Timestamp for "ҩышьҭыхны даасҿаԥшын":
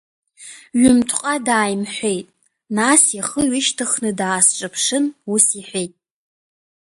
3.49-5.05